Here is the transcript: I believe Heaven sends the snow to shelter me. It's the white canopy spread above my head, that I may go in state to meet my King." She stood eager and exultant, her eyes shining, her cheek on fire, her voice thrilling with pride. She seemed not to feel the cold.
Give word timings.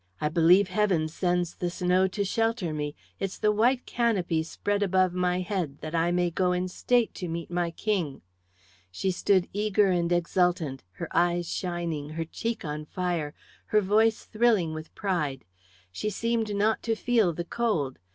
I 0.19 0.29
believe 0.29 0.69
Heaven 0.69 1.07
sends 1.07 1.53
the 1.53 1.69
snow 1.69 2.07
to 2.07 2.25
shelter 2.25 2.73
me. 2.73 2.95
It's 3.19 3.37
the 3.37 3.51
white 3.51 3.85
canopy 3.85 4.41
spread 4.41 4.81
above 4.81 5.13
my 5.13 5.41
head, 5.41 5.77
that 5.81 5.93
I 5.93 6.11
may 6.11 6.31
go 6.31 6.53
in 6.53 6.69
state 6.69 7.13
to 7.13 7.27
meet 7.27 7.51
my 7.51 7.69
King." 7.69 8.23
She 8.89 9.11
stood 9.11 9.47
eager 9.53 9.89
and 9.91 10.11
exultant, 10.11 10.83
her 10.93 11.07
eyes 11.15 11.47
shining, 11.53 12.09
her 12.17 12.25
cheek 12.25 12.65
on 12.65 12.83
fire, 12.85 13.35
her 13.67 13.79
voice 13.79 14.23
thrilling 14.25 14.73
with 14.73 14.91
pride. 14.95 15.45
She 15.91 16.09
seemed 16.09 16.55
not 16.55 16.81
to 16.81 16.95
feel 16.95 17.31
the 17.31 17.45
cold. 17.45 17.99